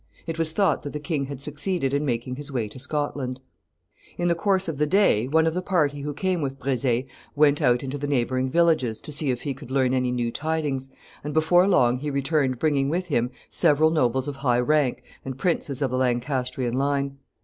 [0.25, 3.37] It was thought that the king had succeeded in making his way to Scotland.
[3.37, 6.01] [Sidenote: They leave the cave.] In the course of the day, one of the party
[6.01, 9.69] who came with Brezé went out into the neighboring villages to see if he could
[9.69, 10.89] learn any new tidings,
[11.23, 15.83] and before long he returned bringing with him several nobles of high rank and princes
[15.83, 17.19] of the Lancastrian line.